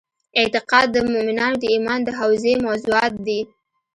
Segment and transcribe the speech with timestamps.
[0.39, 3.41] اعتقاد د مومنانو د ایمان د حوزې موضوعات دي.